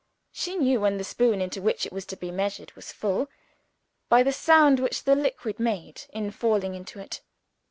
[0.31, 3.29] She knew when the spoon into which it was to be measured was full,
[4.09, 7.21] by the sound which the liquid made in falling into it.